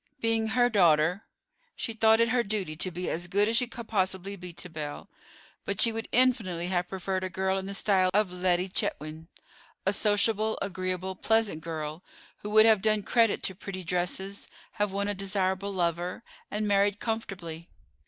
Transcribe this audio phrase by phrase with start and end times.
[0.19, 1.25] Being her daughter
[1.75, 4.67] she thought it her duty to be as good as she could possibly be to
[4.67, 5.07] Belle,
[5.63, 9.27] but she would infinitely have preferred a girl in the style of Lettie Chetwynd,
[9.85, 12.01] a sociable, agreeable, pleasant girl,
[12.37, 16.99] who would have done credit to pretty dresses, have won a desirable lover, and married
[16.99, 17.69] comfortably.